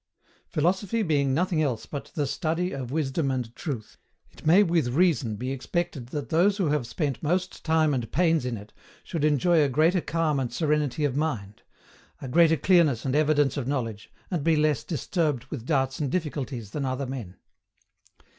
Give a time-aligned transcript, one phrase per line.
[0.47, 3.97] Philosophy being nothing else but THE STUDY OF WISDOM AND TRUTH,
[4.31, 8.43] it may with reason be expected that those who have spent most time and pains
[8.43, 11.61] in it should enjoy a greater calm and serenity of mind,
[12.19, 16.71] a greater clearness and evidence of knowledge, and be less disturbed with doubts and difficulties
[16.71, 17.35] than other men.